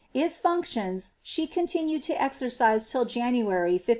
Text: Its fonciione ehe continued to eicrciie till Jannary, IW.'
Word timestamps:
Its 0.15 0.39
fonciione 0.41 1.11
ehe 1.37 1.47
continued 1.51 2.01
to 2.01 2.15
eicrciie 2.15 2.89
till 2.89 3.05
Jannary, 3.05 3.79
IW.' 3.79 3.89